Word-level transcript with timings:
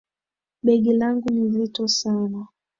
Begi 0.63 0.93
langu 0.93 1.29
ni 1.29 1.49
zito 1.51 1.87
sana 1.87 2.47